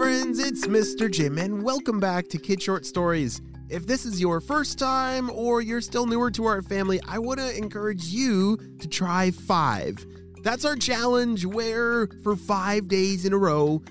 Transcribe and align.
friends, 0.00 0.38
it's 0.38 0.66
Mr. 0.66 1.10
Jim, 1.10 1.36
and 1.36 1.62
welcome 1.62 2.00
back 2.00 2.26
to 2.26 2.38
Kid 2.38 2.62
Short 2.62 2.86
Stories. 2.86 3.42
If 3.68 3.86
this 3.86 4.06
is 4.06 4.18
your 4.18 4.40
first 4.40 4.78
time 4.78 5.28
or 5.28 5.60
you're 5.60 5.82
still 5.82 6.06
newer 6.06 6.30
to 6.30 6.46
our 6.46 6.62
family, 6.62 6.98
I 7.06 7.18
want 7.18 7.38
to 7.38 7.54
encourage 7.54 8.04
you 8.04 8.56
to 8.78 8.88
try 8.88 9.30
five. 9.30 10.02
That's 10.42 10.64
our 10.64 10.74
challenge 10.74 11.44
where, 11.44 12.06
for 12.22 12.34
five 12.34 12.88
days 12.88 13.26
in 13.26 13.34
a 13.34 13.36
row, 13.36 13.82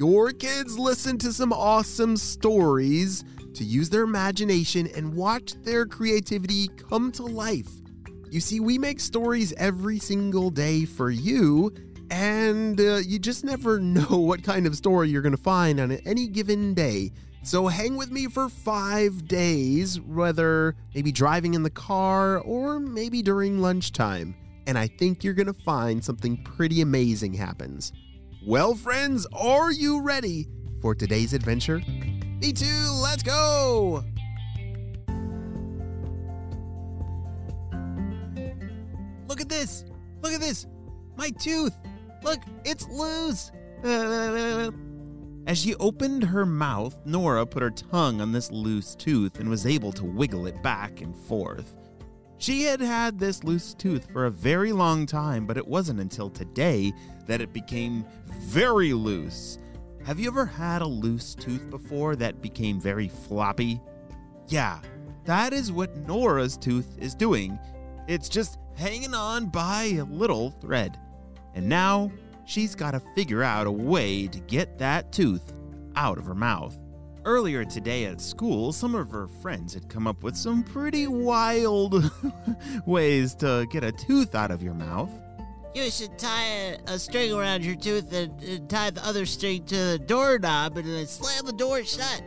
your 0.00 0.32
kids 0.32 0.80
listen 0.80 1.16
to 1.18 1.32
some 1.32 1.52
awesome 1.52 2.16
stories 2.16 3.22
to 3.54 3.62
use 3.62 3.88
their 3.88 4.02
imagination 4.02 4.88
and 4.96 5.14
watch 5.14 5.54
their 5.62 5.86
creativity 5.86 6.66
come 6.88 7.12
to 7.12 7.22
life. 7.22 7.70
You 8.32 8.40
see, 8.40 8.58
we 8.58 8.78
make 8.78 8.98
stories 8.98 9.52
every 9.58 10.00
single 10.00 10.50
day 10.50 10.86
for 10.86 11.08
you, 11.08 11.72
and 12.12 12.78
uh, 12.78 12.96
you 12.98 13.18
just 13.18 13.42
never 13.42 13.80
know 13.80 14.18
what 14.18 14.44
kind 14.44 14.66
of 14.66 14.76
story 14.76 15.08
you're 15.08 15.22
going 15.22 15.34
to 15.34 15.42
find 15.42 15.80
on 15.80 15.92
any 15.92 16.28
given 16.28 16.74
day. 16.74 17.10
So 17.42 17.66
hang 17.66 17.96
with 17.96 18.12
me 18.12 18.26
for 18.26 18.48
five 18.48 19.26
days, 19.26 19.98
whether 19.98 20.76
maybe 20.94 21.10
driving 21.10 21.54
in 21.54 21.64
the 21.64 21.70
car 21.70 22.38
or 22.38 22.78
maybe 22.78 23.20
during 23.22 23.60
lunchtime. 23.60 24.36
And 24.68 24.78
I 24.78 24.86
think 24.86 25.24
you're 25.24 25.34
going 25.34 25.48
to 25.48 25.52
find 25.52 26.04
something 26.04 26.36
pretty 26.44 26.82
amazing 26.82 27.34
happens. 27.34 27.92
Well, 28.46 28.76
friends, 28.76 29.26
are 29.32 29.72
you 29.72 30.02
ready 30.02 30.46
for 30.80 30.94
today's 30.94 31.32
adventure? 31.32 31.80
Me 32.40 32.52
too, 32.52 32.90
let's 33.02 33.22
go! 33.24 34.04
Look 39.26 39.40
at 39.40 39.48
this! 39.48 39.84
Look 40.20 40.32
at 40.32 40.40
this! 40.40 40.66
My 41.16 41.30
tooth! 41.30 41.74
Look, 42.22 42.40
it's 42.64 42.88
loose! 42.88 43.50
As 45.46 45.58
she 45.58 45.74
opened 45.76 46.22
her 46.22 46.46
mouth, 46.46 46.96
Nora 47.04 47.44
put 47.44 47.62
her 47.62 47.70
tongue 47.70 48.20
on 48.20 48.30
this 48.30 48.50
loose 48.50 48.94
tooth 48.94 49.40
and 49.40 49.48
was 49.48 49.66
able 49.66 49.92
to 49.92 50.04
wiggle 50.04 50.46
it 50.46 50.62
back 50.62 51.00
and 51.00 51.16
forth. 51.16 51.74
She 52.38 52.62
had 52.62 52.80
had 52.80 53.18
this 53.18 53.44
loose 53.44 53.74
tooth 53.74 54.08
for 54.12 54.26
a 54.26 54.30
very 54.30 54.72
long 54.72 55.06
time, 55.06 55.46
but 55.46 55.56
it 55.56 55.66
wasn't 55.66 56.00
until 56.00 56.30
today 56.30 56.92
that 57.26 57.40
it 57.40 57.52
became 57.52 58.04
very 58.26 58.92
loose. 58.92 59.58
Have 60.04 60.18
you 60.18 60.28
ever 60.28 60.44
had 60.44 60.82
a 60.82 60.86
loose 60.86 61.34
tooth 61.34 61.70
before 61.70 62.16
that 62.16 62.42
became 62.42 62.80
very 62.80 63.08
floppy? 63.08 63.80
Yeah, 64.48 64.80
that 65.24 65.52
is 65.52 65.70
what 65.70 65.96
Nora's 66.08 66.56
tooth 66.56 66.98
is 66.98 67.14
doing. 67.14 67.58
It's 68.08 68.28
just 68.28 68.58
hanging 68.76 69.14
on 69.14 69.46
by 69.46 69.84
a 69.84 70.04
little 70.04 70.50
thread. 70.50 70.98
And 71.54 71.68
now 71.68 72.10
she's 72.44 72.74
got 72.74 72.92
to 72.92 73.00
figure 73.14 73.42
out 73.42 73.66
a 73.66 73.70
way 73.70 74.26
to 74.28 74.40
get 74.40 74.78
that 74.78 75.12
tooth 75.12 75.52
out 75.96 76.18
of 76.18 76.26
her 76.26 76.34
mouth. 76.34 76.78
Earlier 77.24 77.64
today 77.64 78.06
at 78.06 78.20
school, 78.20 78.72
some 78.72 78.94
of 78.94 79.10
her 79.10 79.28
friends 79.28 79.74
had 79.74 79.88
come 79.88 80.08
up 80.08 80.24
with 80.24 80.36
some 80.36 80.64
pretty 80.64 81.06
wild 81.06 82.10
ways 82.86 83.34
to 83.36 83.66
get 83.70 83.84
a 83.84 83.92
tooth 83.92 84.34
out 84.34 84.50
of 84.50 84.62
your 84.62 84.74
mouth. 84.74 85.10
You 85.74 85.90
should 85.90 86.18
tie 86.18 86.44
a, 86.44 86.78
a 86.86 86.98
string 86.98 87.32
around 87.32 87.64
your 87.64 87.76
tooth 87.76 88.12
and, 88.12 88.42
and 88.42 88.68
tie 88.68 88.90
the 88.90 89.06
other 89.06 89.24
string 89.24 89.64
to 89.66 89.74
the 89.74 89.98
doorknob 89.98 90.76
and 90.76 90.86
then 90.86 91.06
slam 91.06 91.46
the 91.46 91.52
door 91.52 91.84
shut. 91.84 92.22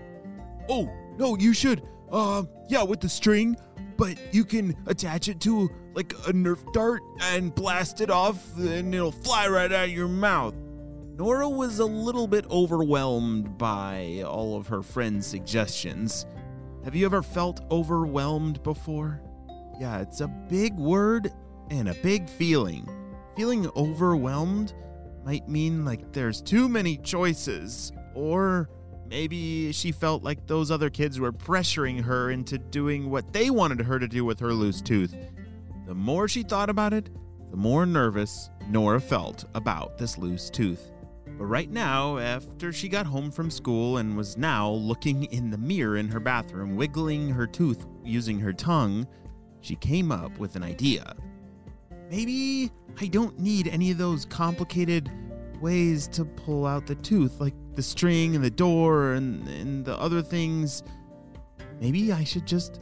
Oh, 0.70 0.90
no, 1.18 1.36
you 1.38 1.54
should. 1.54 1.84
Um, 2.12 2.50
yeah, 2.70 2.84
with 2.84 3.02
the 3.02 3.10
string, 3.10 3.58
but 3.98 4.18
you 4.34 4.46
can 4.46 4.76
attach 4.88 5.28
it 5.28 5.40
to 5.42 5.70
like 5.94 6.14
a 6.28 6.34
Nerf 6.34 6.72
dart 6.74 7.02
and 7.22 7.54
blast 7.54 8.02
it 8.02 8.10
off, 8.10 8.58
and 8.58 8.94
it'll 8.94 9.12
fly 9.12 9.48
right 9.48 9.72
out 9.72 9.86
of 9.86 9.92
your 9.92 10.08
mouth. 10.08 10.54
Nora 11.18 11.48
was 11.48 11.80
a 11.80 11.86
little 11.86 12.28
bit 12.28 12.46
overwhelmed 12.52 13.58
by 13.58 14.24
all 14.28 14.58
of 14.58 14.68
her 14.68 14.84
friends' 14.84 15.26
suggestions. 15.26 16.26
Have 16.84 16.96
you 16.96 17.06
ever 17.06 17.24
felt 17.24 17.62
overwhelmed 17.72 18.62
before? 18.64 19.22
Yeah, 19.80 20.02
it's 20.02 20.20
a 20.20 20.28
big 20.28 20.76
word 20.76 21.32
and 21.70 21.90
a 21.90 21.96
big 21.96 22.30
feeling. 22.30 22.88
Feeling 23.38 23.70
overwhelmed 23.76 24.74
might 25.24 25.48
mean 25.48 25.86
like 25.86 26.12
there's 26.12 26.42
too 26.42 26.68
many 26.70 26.98
choices, 26.98 27.92
or 28.14 28.70
maybe 29.08 29.72
she 29.72 29.92
felt 29.92 30.24
like 30.24 30.48
those 30.48 30.72
other 30.72 30.90
kids 30.90 31.20
were 31.20 31.32
pressuring 31.32 32.02
her 32.02 32.32
into 32.32 32.58
doing 32.58 33.10
what 33.10 33.34
they 33.34 33.50
wanted 33.50 33.82
her 33.82 34.00
to 34.00 34.08
do 34.08 34.26
with 34.26 34.40
her 34.40 34.54
loose 34.54 34.82
tooth. 34.82 35.16
The 35.86 35.96
more 35.96 36.28
she 36.28 36.44
thought 36.44 36.70
about 36.70 36.94
it, 36.94 37.10
the 37.52 37.58
more 37.58 37.86
nervous 37.86 38.50
Nora 38.70 39.00
felt 39.00 39.46
about 39.54 39.98
this 39.98 40.18
loose 40.18 40.50
tooth. 40.50 40.92
But 41.38 41.46
right 41.46 41.70
now, 41.70 42.18
after 42.18 42.72
she 42.72 42.88
got 42.88 43.06
home 43.06 43.30
from 43.30 43.52
school 43.52 43.98
and 43.98 44.16
was 44.16 44.38
now 44.38 44.70
looking 44.70 45.26
in 45.26 45.50
the 45.50 45.58
mirror 45.58 45.98
in 45.98 46.08
her 46.08 46.20
bathroom, 46.20 46.76
wiggling 46.76 47.30
her 47.30 47.46
tooth 47.46 47.86
using 48.04 48.40
her 48.40 48.54
tongue, 48.54 49.06
she 49.62 49.76
came 49.76 50.12
up 50.12 50.38
with 50.40 50.56
an 50.56 50.64
idea. 50.64 51.16
Maybe 52.10 52.72
I 53.02 53.08
don't 53.08 53.38
need 53.40 53.68
any 53.68 53.92
of 53.92 53.98
those 53.98 54.26
complicated 54.26 55.12
ways 55.62 56.08
to 56.10 56.26
pull 56.26 56.66
out 56.66 56.86
the 56.86 56.96
tooth, 56.96 57.40
like 57.40 57.54
the 57.76 57.84
string 57.84 58.36
and 58.36 58.44
the 58.44 58.50
door 58.50 59.14
and, 59.14 59.48
and 59.48 59.86
the 59.86 59.98
other 60.00 60.22
things. 60.22 60.84
Maybe 61.80 62.12
I 62.12 62.24
should 62.24 62.46
just 62.46 62.82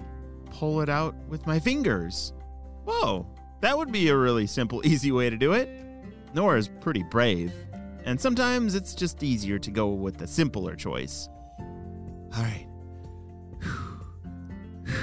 pull 0.51 0.81
it 0.81 0.89
out 0.89 1.16
with 1.28 1.45
my 1.47 1.59
fingers. 1.59 2.33
Whoa, 2.85 3.28
that 3.62 3.78
would 3.78 3.91
be 3.91 4.09
a 4.09 4.17
really 4.17 4.47
simple, 4.47 4.81
easy 4.85 5.12
way 5.12 5.29
to 5.29 5.38
do 5.38 5.53
it. 5.53 5.69
Nora's 6.33 6.69
pretty 6.81 7.03
brave, 7.03 7.53
and 8.06 8.19
sometimes 8.19 8.75
it's 8.75 8.94
just 8.95 9.23
easier 9.23 9.59
to 9.59 9.72
go 9.72 9.89
with 9.89 10.17
the 10.17 10.28
simpler 10.28 10.75
choice. 10.75 11.29
All 11.59 12.44
right. 12.44 12.67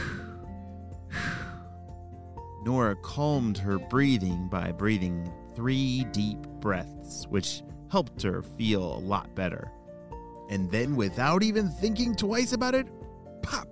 Nora 2.63 2.95
calmed 2.97 3.57
her 3.59 3.79
breathing 3.79 4.49
by 4.49 4.71
breathing 4.73 5.33
three 5.55 6.05
deep 6.13 6.39
breaths, 6.61 7.27
which 7.29 7.63
helped 7.91 8.23
her 8.23 8.43
feel 8.43 8.95
a 8.95 9.01
lot 9.01 9.35
better. 9.35 9.71
And 10.49 10.71
then, 10.71 10.97
without 10.97 11.43
even 11.43 11.69
thinking 11.69 12.15
twice 12.15 12.53
about 12.53 12.75
it, 12.75 12.87
pop! 13.43 13.69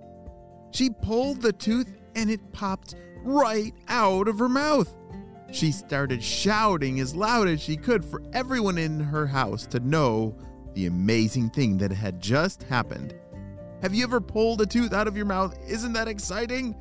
She 0.70 0.90
pulled 0.90 1.42
the 1.42 1.52
tooth 1.52 1.92
and 2.14 2.30
it 2.30 2.52
popped 2.52 2.94
right 3.22 3.74
out 3.88 4.28
of 4.28 4.38
her 4.38 4.48
mouth. 4.48 4.94
She 5.50 5.72
started 5.72 6.22
shouting 6.22 7.00
as 7.00 7.14
loud 7.14 7.48
as 7.48 7.60
she 7.60 7.76
could 7.76 8.04
for 8.04 8.22
everyone 8.32 8.78
in 8.78 9.00
her 9.00 9.26
house 9.26 9.66
to 9.68 9.80
know 9.80 10.36
the 10.74 10.86
amazing 10.86 11.50
thing 11.50 11.78
that 11.78 11.90
had 11.90 12.20
just 12.20 12.62
happened. 12.64 13.14
Have 13.82 13.94
you 13.94 14.04
ever 14.04 14.20
pulled 14.20 14.60
a 14.60 14.66
tooth 14.66 14.92
out 14.92 15.08
of 15.08 15.16
your 15.16 15.26
mouth? 15.26 15.56
Isn't 15.66 15.94
that 15.94 16.08
exciting? 16.08 16.76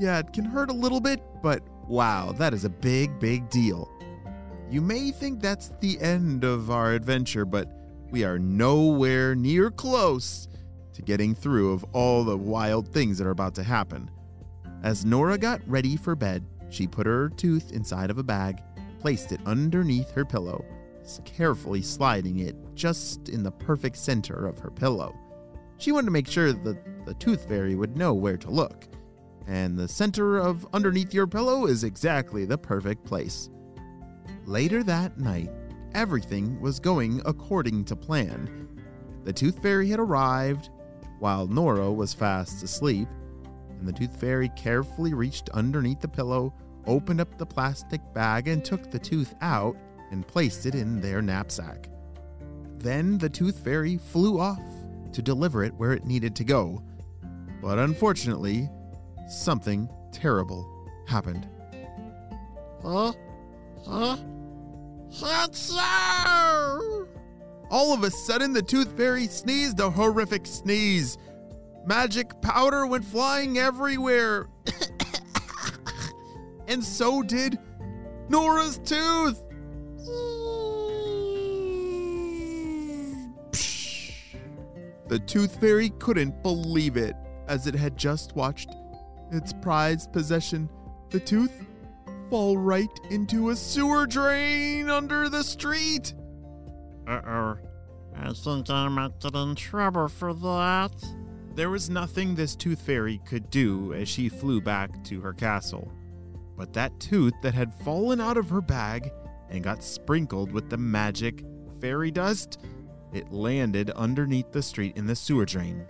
Yeah, 0.00 0.18
it 0.18 0.32
can 0.32 0.44
hurt 0.44 0.70
a 0.70 0.74
little 0.74 1.00
bit, 1.00 1.22
but 1.42 1.62
wow, 1.86 2.32
that 2.32 2.52
is 2.52 2.64
a 2.64 2.70
big, 2.70 3.18
big 3.20 3.48
deal. 3.50 3.88
You 4.70 4.82
may 4.82 5.12
think 5.12 5.40
that's 5.40 5.70
the 5.80 5.98
end 5.98 6.44
of 6.44 6.70
our 6.70 6.92
adventure, 6.92 7.46
but 7.46 7.70
we 8.10 8.22
are 8.24 8.38
nowhere 8.38 9.34
near 9.34 9.70
close 9.70 10.46
to 10.92 11.00
getting 11.00 11.34
through 11.34 11.72
of 11.72 11.84
all 11.94 12.22
the 12.22 12.36
wild 12.36 12.86
things 12.86 13.16
that 13.16 13.26
are 13.26 13.30
about 13.30 13.54
to 13.54 13.62
happen. 13.62 14.10
As 14.82 15.06
Nora 15.06 15.38
got 15.38 15.66
ready 15.66 15.96
for 15.96 16.14
bed, 16.14 16.44
she 16.68 16.86
put 16.86 17.06
her 17.06 17.30
tooth 17.30 17.72
inside 17.72 18.10
of 18.10 18.18
a 18.18 18.22
bag, 18.22 18.62
placed 19.00 19.32
it 19.32 19.40
underneath 19.46 20.10
her 20.10 20.26
pillow, 20.26 20.62
carefully 21.24 21.80
sliding 21.80 22.40
it 22.40 22.54
just 22.74 23.30
in 23.30 23.42
the 23.42 23.50
perfect 23.50 23.96
center 23.96 24.46
of 24.46 24.58
her 24.58 24.70
pillow. 24.70 25.16
She 25.78 25.92
wanted 25.92 26.06
to 26.06 26.12
make 26.12 26.28
sure 26.28 26.52
that 26.52 27.06
the 27.06 27.14
tooth 27.14 27.48
fairy 27.48 27.74
would 27.74 27.96
know 27.96 28.12
where 28.12 28.36
to 28.36 28.50
look, 28.50 28.86
and 29.46 29.78
the 29.78 29.88
center 29.88 30.36
of 30.36 30.66
underneath 30.74 31.14
your 31.14 31.26
pillow 31.26 31.64
is 31.64 31.84
exactly 31.84 32.44
the 32.44 32.58
perfect 32.58 33.06
place. 33.06 33.48
Later 34.48 34.82
that 34.84 35.18
night, 35.18 35.50
everything 35.92 36.58
was 36.58 36.80
going 36.80 37.20
according 37.26 37.84
to 37.84 37.94
plan. 37.94 38.66
The 39.24 39.32
tooth 39.32 39.60
fairy 39.60 39.90
had 39.90 40.00
arrived 40.00 40.70
while 41.18 41.46
Nora 41.46 41.92
was 41.92 42.14
fast 42.14 42.62
asleep, 42.62 43.08
and 43.78 43.86
the 43.86 43.92
tooth 43.92 44.18
fairy 44.18 44.48
carefully 44.56 45.12
reached 45.12 45.50
underneath 45.50 46.00
the 46.00 46.08
pillow, 46.08 46.54
opened 46.86 47.20
up 47.20 47.36
the 47.36 47.44
plastic 47.44 48.00
bag, 48.14 48.48
and 48.48 48.64
took 48.64 48.90
the 48.90 48.98
tooth 48.98 49.34
out 49.42 49.76
and 50.10 50.26
placed 50.26 50.64
it 50.64 50.74
in 50.74 50.98
their 50.98 51.20
knapsack. 51.20 51.90
Then 52.78 53.18
the 53.18 53.28
tooth 53.28 53.62
fairy 53.62 53.98
flew 53.98 54.40
off 54.40 54.64
to 55.12 55.20
deliver 55.20 55.62
it 55.62 55.74
where 55.74 55.92
it 55.92 56.06
needed 56.06 56.34
to 56.36 56.44
go. 56.44 56.82
But 57.60 57.78
unfortunately, 57.78 58.70
something 59.28 59.90
terrible 60.10 60.66
happened. 61.06 61.46
Huh? 62.82 63.12
Huh? 63.86 64.16
Hatsu! 65.12 67.08
All 67.70 67.92
of 67.92 68.02
a 68.02 68.10
sudden, 68.10 68.52
the 68.52 68.62
tooth 68.62 68.96
fairy 68.96 69.26
sneezed 69.26 69.80
a 69.80 69.90
horrific 69.90 70.46
sneeze. 70.46 71.18
Magic 71.86 72.40
powder 72.40 72.86
went 72.86 73.04
flying 73.04 73.58
everywhere. 73.58 74.48
and 76.68 76.82
so 76.82 77.22
did 77.22 77.58
Nora's 78.28 78.78
tooth. 78.78 79.42
The 85.08 85.18
Tooth 85.20 85.58
Fairy 85.58 85.88
couldn't 85.98 86.42
believe 86.42 86.98
it 86.98 87.16
as 87.48 87.66
it 87.66 87.74
had 87.74 87.96
just 87.96 88.36
watched 88.36 88.68
its 89.32 89.54
prized 89.54 90.12
possession, 90.12 90.68
the 91.08 91.18
tooth, 91.18 91.64
fall 92.28 92.56
right 92.58 92.90
into 93.10 93.50
a 93.50 93.56
sewer 93.56 94.06
drain 94.06 94.90
under 94.90 95.28
the 95.28 95.42
street. 95.42 96.14
Uh-oh. 97.06 97.58
I 98.16 98.32
think 98.32 98.68
I 98.70 98.88
might 98.88 99.20
get 99.20 99.34
in 99.34 99.54
trouble 99.54 100.08
for 100.08 100.34
that. 100.34 100.92
There 101.54 101.70
was 101.70 101.88
nothing 101.88 102.34
this 102.34 102.54
Tooth 102.54 102.82
Fairy 102.82 103.20
could 103.24 103.50
do 103.50 103.94
as 103.94 104.08
she 104.08 104.28
flew 104.28 104.60
back 104.60 105.02
to 105.04 105.20
her 105.20 105.32
castle. 105.32 105.90
But 106.56 106.72
that 106.72 106.98
tooth 106.98 107.34
that 107.42 107.54
had 107.54 107.72
fallen 107.72 108.20
out 108.20 108.36
of 108.36 108.50
her 108.50 108.60
bag 108.60 109.10
and 109.48 109.62
got 109.62 109.82
sprinkled 109.82 110.52
with 110.52 110.68
the 110.68 110.76
magic 110.76 111.44
fairy 111.80 112.10
dust, 112.10 112.58
it 113.12 113.32
landed 113.32 113.90
underneath 113.90 114.50
the 114.52 114.62
street 114.62 114.96
in 114.96 115.06
the 115.06 115.16
sewer 115.16 115.44
drain, 115.44 115.86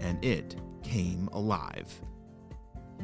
and 0.00 0.22
it 0.24 0.56
came 0.82 1.28
alive. 1.32 2.00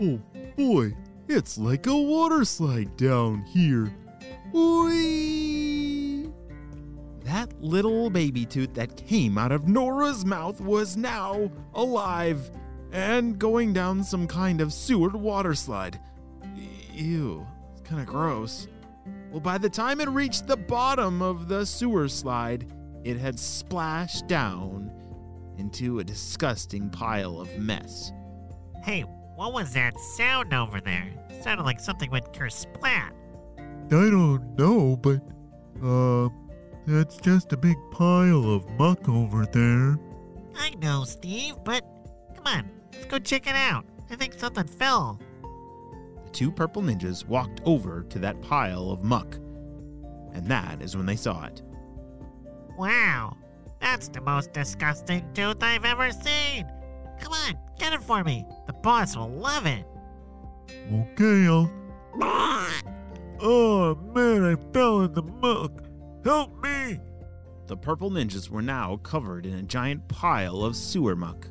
Oh 0.00 0.18
boy, 0.56 0.96
it's 1.28 1.58
like 1.58 1.86
a 1.86 1.96
water 1.96 2.44
slide 2.44 2.96
down 2.96 3.42
here. 3.42 3.92
Whee! 4.52 6.30
That 7.24 7.52
little 7.62 8.10
baby 8.10 8.44
tooth 8.44 8.74
that 8.74 8.96
came 8.96 9.38
out 9.38 9.52
of 9.52 9.68
Nora's 9.68 10.24
mouth 10.24 10.60
was 10.60 10.96
now 10.96 11.50
alive 11.74 12.50
and 12.92 13.38
going 13.38 13.72
down 13.72 14.04
some 14.04 14.26
kind 14.26 14.60
of 14.60 14.72
sewered 14.72 15.14
water 15.14 15.54
slide. 15.54 15.98
Ew, 16.92 17.46
it's 17.72 17.80
kind 17.82 18.00
of 18.00 18.06
gross. 18.06 18.68
Well, 19.30 19.40
by 19.40 19.56
the 19.56 19.70
time 19.70 20.00
it 20.00 20.08
reached 20.08 20.46
the 20.46 20.56
bottom 20.56 21.22
of 21.22 21.48
the 21.48 21.64
sewer 21.64 22.08
slide, 22.08 22.70
it 23.02 23.16
had 23.16 23.38
splashed 23.38 24.26
down 24.26 24.92
into 25.56 26.00
a 26.00 26.04
disgusting 26.04 26.90
pile 26.90 27.40
of 27.40 27.56
mess. 27.58 28.12
Hey, 28.84 29.06
what 29.36 29.52
was 29.52 29.72
that 29.74 29.98
sound 29.98 30.52
over 30.54 30.80
there? 30.80 31.12
It 31.30 31.42
sounded 31.42 31.64
like 31.64 31.80
something 31.80 32.10
went 32.10 32.32
kersplat. 32.32 33.12
I 33.58 33.90
don't 33.90 34.56
know, 34.58 34.96
but, 34.96 35.20
uh, 35.84 36.28
that's 36.86 37.16
just 37.18 37.52
a 37.52 37.56
big 37.56 37.76
pile 37.90 38.50
of 38.50 38.68
muck 38.78 39.08
over 39.08 39.46
there. 39.46 39.98
I 40.56 40.70
know, 40.80 41.04
Steve, 41.04 41.54
but 41.64 41.84
come 42.34 42.46
on, 42.46 42.70
let's 42.92 43.04
go 43.06 43.18
check 43.18 43.46
it 43.46 43.54
out. 43.54 43.84
I 44.10 44.16
think 44.16 44.34
something 44.38 44.66
fell. 44.66 45.20
The 46.24 46.30
two 46.30 46.50
purple 46.50 46.82
ninjas 46.82 47.26
walked 47.26 47.60
over 47.64 48.02
to 48.04 48.18
that 48.18 48.40
pile 48.42 48.90
of 48.90 49.02
muck, 49.02 49.36
and 50.34 50.46
that 50.48 50.82
is 50.82 50.96
when 50.96 51.06
they 51.06 51.16
saw 51.16 51.44
it. 51.44 51.62
Wow, 52.76 53.36
that's 53.80 54.08
the 54.08 54.20
most 54.20 54.52
disgusting 54.52 55.24
tooth 55.34 55.62
I've 55.62 55.84
ever 55.84 56.10
seen. 56.10 56.66
Come 57.20 57.32
on, 57.32 57.58
get 57.82 57.92
it 57.92 58.02
for 58.02 58.22
me. 58.22 58.46
The 58.66 58.72
boss 58.72 59.16
will 59.16 59.28
love 59.28 59.66
it. 59.66 59.84
Okay, 60.92 61.46
I'll. 61.46 61.70
Oh 63.44 63.98
man, 64.14 64.44
I 64.44 64.72
fell 64.72 65.00
in 65.00 65.12
the 65.12 65.22
muck. 65.22 65.82
Help 66.24 66.62
me! 66.62 67.00
The 67.66 67.76
purple 67.76 68.10
ninjas 68.10 68.48
were 68.48 68.62
now 68.62 68.98
covered 68.98 69.46
in 69.46 69.54
a 69.54 69.62
giant 69.62 70.06
pile 70.06 70.62
of 70.62 70.76
sewer 70.76 71.16
muck. 71.16 71.48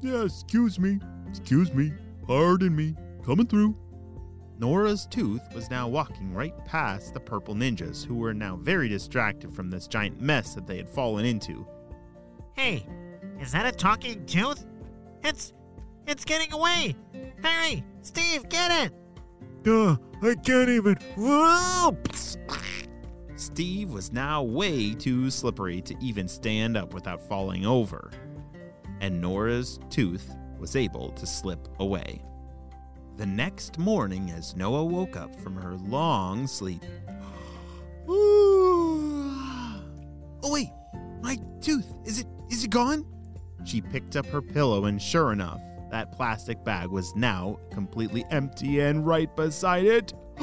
Yeah, 0.00 0.22
excuse 0.24 0.78
me. 0.78 1.00
Excuse 1.28 1.72
me. 1.72 1.92
Pardon 2.24 2.76
me. 2.76 2.94
Coming 3.24 3.46
through. 3.46 3.76
Nora's 4.60 5.06
tooth 5.06 5.42
was 5.54 5.70
now 5.70 5.88
walking 5.88 6.32
right 6.32 6.54
past 6.66 7.14
the 7.14 7.20
purple 7.20 7.54
ninjas, 7.54 8.04
who 8.04 8.14
were 8.14 8.34
now 8.34 8.56
very 8.56 8.88
distracted 8.88 9.52
from 9.52 9.70
this 9.70 9.88
giant 9.88 10.20
mess 10.20 10.54
that 10.54 10.68
they 10.68 10.76
had 10.76 10.88
fallen 10.88 11.24
into. 11.24 11.66
Hey, 12.54 12.86
is 13.40 13.50
that 13.52 13.66
a 13.66 13.72
talking 13.72 14.24
tooth? 14.26 14.67
It's 15.24 15.52
it's 16.06 16.24
getting 16.24 16.52
away. 16.52 16.96
Hurry, 17.42 17.84
Steve, 18.02 18.48
get 18.48 18.86
it. 18.86 18.94
Duh, 19.62 19.96
I 20.22 20.34
can't 20.36 20.70
even. 20.70 20.96
Whoa! 21.16 21.96
Steve 23.36 23.90
was 23.90 24.12
now 24.12 24.42
way 24.42 24.94
too 24.94 25.30
slippery 25.30 25.80
to 25.82 25.94
even 26.00 26.26
stand 26.26 26.76
up 26.76 26.94
without 26.94 27.20
falling 27.28 27.66
over, 27.66 28.10
and 29.00 29.20
Nora's 29.20 29.78
tooth 29.90 30.34
was 30.58 30.74
able 30.76 31.10
to 31.12 31.26
slip 31.26 31.68
away. 31.78 32.22
The 33.16 33.26
next 33.26 33.78
morning, 33.78 34.30
as 34.30 34.56
Noah 34.56 34.84
woke 34.84 35.16
up 35.16 35.34
from 35.36 35.56
her 35.56 35.76
long 35.76 36.46
sleep, 36.46 36.84
oh 38.08 39.82
wait, 40.44 40.70
my 41.20 41.36
tooth 41.60 41.92
is 42.04 42.20
it 42.20 42.26
is 42.50 42.64
it 42.64 42.70
gone? 42.70 43.04
She 43.64 43.80
picked 43.80 44.16
up 44.16 44.26
her 44.26 44.42
pillow, 44.42 44.86
and 44.86 45.00
sure 45.00 45.32
enough, 45.32 45.60
that 45.90 46.12
plastic 46.12 46.62
bag 46.64 46.88
was 46.88 47.14
now 47.16 47.58
completely 47.72 48.24
empty, 48.30 48.80
and 48.80 49.06
right 49.06 49.34
beside 49.34 49.84
it, 49.84 50.12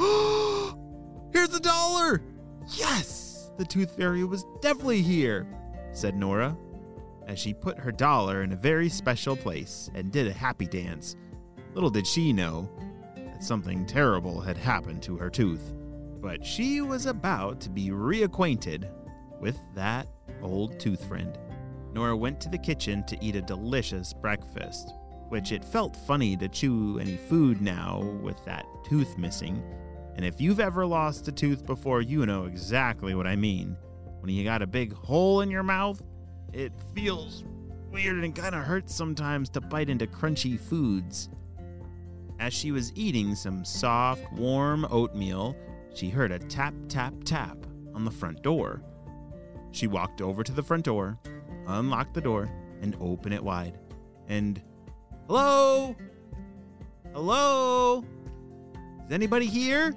here's 1.32 1.54
a 1.54 1.60
dollar! 1.60 2.22
Yes! 2.68 3.50
The 3.58 3.64
Tooth 3.64 3.96
Fairy 3.96 4.24
was 4.24 4.44
definitely 4.60 5.02
here, 5.02 5.46
said 5.92 6.16
Nora, 6.16 6.56
as 7.26 7.38
she 7.38 7.54
put 7.54 7.78
her 7.78 7.92
dollar 7.92 8.42
in 8.42 8.52
a 8.52 8.56
very 8.56 8.88
special 8.88 9.36
place 9.36 9.90
and 9.94 10.12
did 10.12 10.26
a 10.26 10.32
happy 10.32 10.66
dance. 10.66 11.16
Little 11.74 11.90
did 11.90 12.06
she 12.06 12.32
know 12.32 12.70
that 13.16 13.42
something 13.42 13.86
terrible 13.86 14.40
had 14.40 14.56
happened 14.56 15.02
to 15.04 15.16
her 15.16 15.30
tooth, 15.30 15.72
but 16.20 16.44
she 16.44 16.80
was 16.80 17.06
about 17.06 17.60
to 17.60 17.70
be 17.70 17.90
reacquainted 17.90 18.90
with 19.40 19.58
that 19.74 20.06
old 20.42 20.78
tooth 20.78 21.04
friend. 21.06 21.38
Nora 21.96 22.14
went 22.14 22.38
to 22.42 22.50
the 22.50 22.58
kitchen 22.58 23.02
to 23.04 23.16
eat 23.24 23.36
a 23.36 23.40
delicious 23.40 24.12
breakfast, 24.12 24.92
which 25.30 25.50
it 25.50 25.64
felt 25.64 25.96
funny 25.96 26.36
to 26.36 26.46
chew 26.46 26.98
any 26.98 27.16
food 27.16 27.62
now 27.62 28.02
with 28.20 28.44
that 28.44 28.66
tooth 28.84 29.16
missing. 29.16 29.64
And 30.14 30.22
if 30.22 30.38
you've 30.38 30.60
ever 30.60 30.84
lost 30.84 31.26
a 31.26 31.32
tooth 31.32 31.64
before, 31.64 32.02
you 32.02 32.26
know 32.26 32.44
exactly 32.44 33.14
what 33.14 33.26
I 33.26 33.34
mean. 33.34 33.78
When 34.20 34.30
you 34.30 34.44
got 34.44 34.60
a 34.60 34.66
big 34.66 34.92
hole 34.92 35.40
in 35.40 35.50
your 35.50 35.62
mouth, 35.62 36.02
it 36.52 36.74
feels 36.94 37.44
weird 37.90 38.22
and 38.22 38.36
kind 38.36 38.54
of 38.54 38.64
hurts 38.64 38.94
sometimes 38.94 39.48
to 39.50 39.62
bite 39.62 39.88
into 39.88 40.06
crunchy 40.06 40.60
foods. 40.60 41.30
As 42.38 42.52
she 42.52 42.72
was 42.72 42.92
eating 42.94 43.34
some 43.34 43.64
soft, 43.64 44.30
warm 44.34 44.86
oatmeal, 44.90 45.56
she 45.94 46.10
heard 46.10 46.30
a 46.30 46.38
tap, 46.38 46.74
tap, 46.90 47.14
tap 47.24 47.56
on 47.94 48.04
the 48.04 48.10
front 48.10 48.42
door. 48.42 48.82
She 49.72 49.86
walked 49.86 50.20
over 50.20 50.44
to 50.44 50.52
the 50.52 50.62
front 50.62 50.84
door, 50.84 51.18
unlocked 51.66 52.14
the 52.14 52.20
door, 52.20 52.50
and 52.82 52.96
open 53.00 53.32
it 53.32 53.42
wide. 53.42 53.78
And, 54.28 54.60
hello? 55.26 55.96
Hello? 57.12 58.04
Is 59.06 59.12
anybody 59.12 59.46
here? 59.46 59.94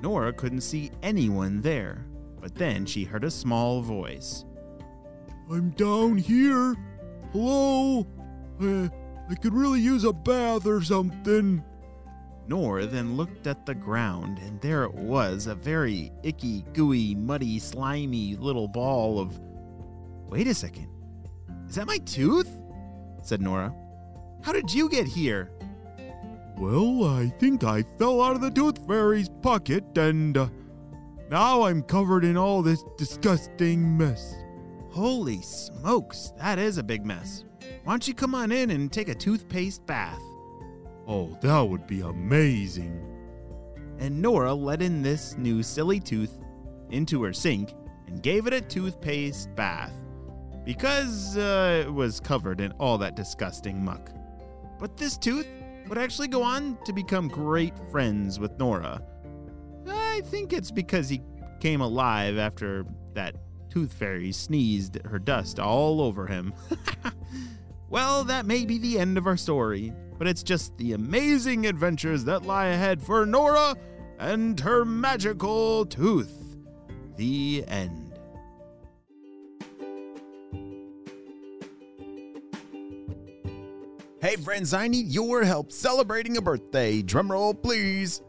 Nora 0.00 0.32
couldn't 0.32 0.60
see 0.60 0.90
anyone 1.02 1.60
there, 1.62 2.06
but 2.40 2.54
then 2.54 2.84
she 2.84 3.04
heard 3.04 3.24
a 3.24 3.30
small 3.30 3.80
voice. 3.80 4.44
I'm 5.50 5.70
down 5.70 6.18
here. 6.18 6.74
Hello? 7.32 8.06
Uh, 8.60 8.88
I 9.30 9.34
could 9.34 9.54
really 9.54 9.80
use 9.80 10.04
a 10.04 10.12
bath 10.12 10.66
or 10.66 10.82
something. 10.82 11.64
Nora 12.46 12.86
then 12.86 13.16
looked 13.16 13.46
at 13.46 13.64
the 13.64 13.74
ground, 13.74 14.38
and 14.38 14.60
there 14.60 14.84
it 14.84 14.94
was 14.94 15.46
a 15.46 15.54
very 15.54 16.12
icky, 16.22 16.62
gooey, 16.74 17.14
muddy, 17.14 17.58
slimy 17.58 18.36
little 18.36 18.68
ball 18.68 19.18
of. 19.18 19.40
Wait 20.28 20.46
a 20.46 20.54
second. 20.54 20.88
Is 21.68 21.76
that 21.76 21.86
my 21.86 21.98
tooth? 21.98 22.50
said 23.22 23.40
Nora. 23.40 23.74
How 24.42 24.52
did 24.52 24.72
you 24.72 24.88
get 24.88 25.06
here? 25.06 25.50
Well, 26.56 27.04
I 27.04 27.28
think 27.40 27.64
I 27.64 27.82
fell 27.98 28.22
out 28.22 28.36
of 28.36 28.42
the 28.42 28.50
Tooth 28.50 28.86
Fairy's 28.86 29.28
pocket 29.42 29.96
and 29.96 30.36
uh, 30.36 30.48
now 31.30 31.62
I'm 31.62 31.82
covered 31.82 32.24
in 32.24 32.36
all 32.36 32.62
this 32.62 32.84
disgusting 32.96 33.96
mess. 33.96 34.36
Holy 34.90 35.42
smokes, 35.42 36.32
that 36.38 36.58
is 36.58 36.78
a 36.78 36.82
big 36.82 37.04
mess. 37.04 37.44
Why 37.82 37.94
don't 37.94 38.06
you 38.06 38.14
come 38.14 38.34
on 38.34 38.52
in 38.52 38.70
and 38.70 38.92
take 38.92 39.08
a 39.08 39.14
toothpaste 39.14 39.84
bath? 39.86 40.22
Oh, 41.08 41.36
that 41.40 41.60
would 41.60 41.86
be 41.86 42.02
amazing. 42.02 43.02
And 43.98 44.22
Nora 44.22 44.54
let 44.54 44.82
in 44.82 45.02
this 45.02 45.36
new 45.36 45.62
silly 45.62 45.98
tooth 45.98 46.38
into 46.90 47.22
her 47.24 47.32
sink 47.32 47.74
and 48.06 48.22
gave 48.22 48.46
it 48.46 48.52
a 48.52 48.60
toothpaste 48.60 49.54
bath 49.56 49.92
because 50.64 51.36
uh, 51.36 51.84
it 51.86 51.92
was 51.92 52.20
covered 52.20 52.60
in 52.60 52.72
all 52.72 52.98
that 52.98 53.16
disgusting 53.16 53.84
muck. 53.84 54.10
But 54.78 54.96
this 54.96 55.16
tooth 55.16 55.46
would 55.88 55.98
actually 55.98 56.28
go 56.28 56.42
on 56.42 56.78
to 56.84 56.92
become 56.92 57.28
great 57.28 57.74
friends 57.90 58.38
with 58.38 58.58
Nora. 58.58 59.02
I 59.86 60.22
think 60.26 60.52
it's 60.52 60.70
because 60.70 61.08
he 61.08 61.20
came 61.60 61.80
alive 61.80 62.38
after 62.38 62.86
that 63.14 63.36
tooth 63.70 63.92
fairy 63.92 64.32
sneezed 64.32 64.98
her 65.04 65.18
dust 65.18 65.58
all 65.58 66.00
over 66.00 66.26
him. 66.26 66.54
well, 67.90 68.24
that 68.24 68.46
may 68.46 68.64
be 68.64 68.78
the 68.78 68.98
end 68.98 69.18
of 69.18 69.26
our 69.26 69.36
story, 69.36 69.92
but 70.18 70.28
it's 70.28 70.42
just 70.42 70.76
the 70.78 70.92
amazing 70.92 71.66
adventures 71.66 72.24
that 72.24 72.44
lie 72.44 72.66
ahead 72.66 73.02
for 73.02 73.26
Nora 73.26 73.74
and 74.18 74.58
her 74.60 74.84
magical 74.84 75.84
tooth. 75.86 76.56
The 77.16 77.64
end. 77.66 78.03
Hey, 84.24 84.36
friends, 84.36 84.72
I 84.72 84.88
need 84.88 85.08
your 85.08 85.44
help 85.44 85.70
celebrating 85.70 86.38
a 86.38 86.40
birthday. 86.40 87.02
Drumroll, 87.02 87.60
please. 87.62 88.22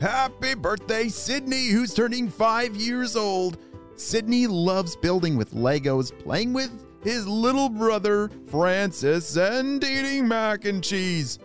Happy 0.00 0.54
birthday, 0.54 1.08
Sydney, 1.08 1.66
who's 1.66 1.92
turning 1.92 2.28
five 2.28 2.76
years 2.76 3.16
old. 3.16 3.58
Sydney 3.96 4.46
loves 4.46 4.94
building 4.94 5.36
with 5.36 5.52
Legos, 5.52 6.16
playing 6.16 6.52
with 6.52 6.70
his 7.02 7.26
little 7.26 7.68
brother, 7.68 8.30
Francis, 8.46 9.36
and 9.36 9.82
eating 9.82 10.28
mac 10.28 10.64
and 10.64 10.80
cheese. 10.80 11.40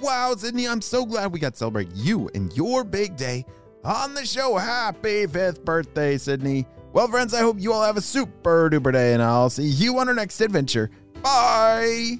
Wow, 0.00 0.34
Sydney, 0.36 0.66
I'm 0.66 0.82
so 0.82 1.06
glad 1.06 1.32
we 1.32 1.38
got 1.38 1.52
to 1.52 1.58
celebrate 1.58 1.94
you 1.94 2.30
and 2.34 2.52
your 2.56 2.82
big 2.82 3.14
day 3.14 3.46
on 3.84 4.14
the 4.14 4.26
show. 4.26 4.56
Happy 4.56 5.28
fifth 5.28 5.64
birthday, 5.64 6.18
Sydney. 6.18 6.66
Well, 6.92 7.08
friends, 7.08 7.32
I 7.32 7.40
hope 7.40 7.58
you 7.58 7.72
all 7.72 7.84
have 7.84 7.96
a 7.96 8.02
super 8.02 8.68
duper 8.68 8.92
day, 8.92 9.14
and 9.14 9.22
I'll 9.22 9.48
see 9.48 9.62
you 9.62 9.98
on 9.98 10.08
our 10.08 10.14
next 10.14 10.40
adventure. 10.42 10.90
Bye. 11.22 12.18